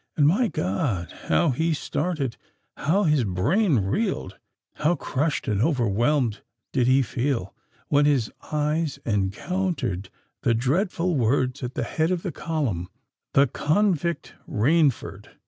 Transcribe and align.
And, 0.17 0.25
my 0.27 0.47
God! 0.47 1.11
How 1.25 1.51
he 1.51 1.75
started—how 1.75 3.03
his 3.03 3.23
brain 3.23 3.75
reeled—how 3.77 4.95
crushed 4.95 5.47
and 5.47 5.61
overwhelmed 5.61 6.41
did 6.73 6.87
he 6.87 7.03
feel, 7.03 7.53
when 7.87 8.05
his 8.05 8.31
eyes 8.51 8.97
encountered 9.05 10.09
the 10.41 10.55
dreadful 10.55 11.13
words 11.15 11.61
at 11.61 11.75
the 11.75 11.83
head 11.83 12.09
of 12.09 12.25
a 12.25 12.31
column— 12.31 12.89
THE 13.35 13.45
CONVICT 13.45 14.33
RAINFORD. 14.47 15.29